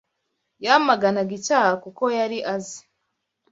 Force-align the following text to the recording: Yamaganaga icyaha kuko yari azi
Yamaganaga 0.65 1.31
icyaha 1.39 1.71
kuko 1.83 2.03
yari 2.17 2.37
azi 2.53 2.79